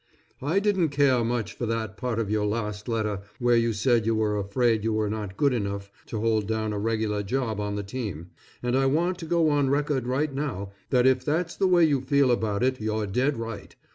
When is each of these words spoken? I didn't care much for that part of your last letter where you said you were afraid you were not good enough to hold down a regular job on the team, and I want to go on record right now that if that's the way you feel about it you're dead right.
I 0.41 0.57
didn't 0.59 0.89
care 0.89 1.23
much 1.23 1.53
for 1.53 1.67
that 1.67 1.95
part 1.95 2.17
of 2.17 2.31
your 2.31 2.47
last 2.47 2.87
letter 2.87 3.21
where 3.37 3.55
you 3.55 3.71
said 3.71 4.07
you 4.07 4.15
were 4.15 4.35
afraid 4.35 4.83
you 4.83 4.93
were 4.93 5.11
not 5.11 5.37
good 5.37 5.53
enough 5.53 5.91
to 6.07 6.19
hold 6.19 6.47
down 6.47 6.73
a 6.73 6.79
regular 6.79 7.21
job 7.21 7.59
on 7.59 7.75
the 7.75 7.83
team, 7.83 8.31
and 8.63 8.75
I 8.75 8.87
want 8.87 9.19
to 9.19 9.25
go 9.25 9.49
on 9.51 9.69
record 9.69 10.07
right 10.07 10.33
now 10.33 10.71
that 10.89 11.05
if 11.05 11.23
that's 11.23 11.55
the 11.55 11.67
way 11.67 11.83
you 11.83 12.01
feel 12.01 12.31
about 12.31 12.63
it 12.63 12.81
you're 12.81 13.05
dead 13.05 13.37
right. 13.37 13.75